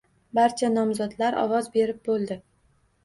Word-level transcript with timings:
Barcha 0.37 0.69
nomzodlar 0.77 1.37
ovoz 1.43 1.69
berib 1.77 2.01
bo‘ldi 2.09 2.39